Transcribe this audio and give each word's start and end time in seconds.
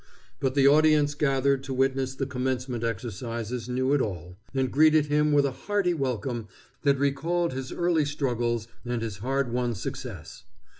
But 0.39 0.55
the 0.55 0.65
audience 0.67 1.13
gathered 1.13 1.61
to 1.65 1.75
witness 1.75 2.15
the 2.15 2.25
commencement 2.25 2.83
exercises 2.83 3.69
knew 3.69 3.93
it 3.93 4.01
all, 4.01 4.35
and 4.51 4.71
greeted 4.71 5.05
him 5.05 5.31
with 5.31 5.45
a 5.45 5.51
hearty 5.51 5.93
welcome 5.93 6.47
that 6.81 6.97
recalled 6.97 7.53
his 7.53 7.71
early 7.71 8.05
struggles 8.05 8.67
and 8.83 9.03
his 9.03 9.17
hard 9.17 9.53
won 9.53 9.75
success. 9.75 10.45